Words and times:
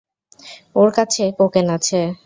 ওর 0.75 0.89
কাছে 0.91 1.23
কোকেন 1.39 1.67
আছে। 1.77 1.99